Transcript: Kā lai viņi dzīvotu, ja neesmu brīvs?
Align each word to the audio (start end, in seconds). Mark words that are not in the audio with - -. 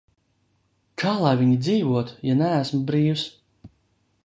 Kā 1.01 1.11
lai 1.25 1.33
viņi 1.41 1.59
dzīvotu, 1.67 2.17
ja 2.31 2.39
neesmu 2.41 2.83
brīvs? 2.91 3.29